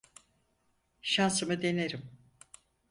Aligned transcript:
Şansımı 1.01 1.61
denerim. 1.61 2.11